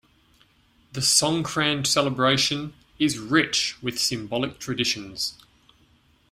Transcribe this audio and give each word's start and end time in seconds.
The 0.93 1.01
Songkran 1.01 1.85
celebration 1.85 2.73
is 2.97 3.19
rich 3.19 3.75
with 3.83 3.99
symbolic 3.99 4.57
traditions. 4.57 5.37